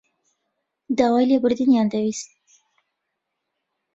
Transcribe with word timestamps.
داوای 0.97 1.25
لێبوردنیان 1.29 1.87
دەویست. 1.93 2.29